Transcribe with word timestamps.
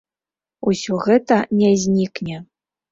Усё 0.71 0.97
гэта 1.07 1.39
не 1.61 1.71
знікне. 1.85 2.45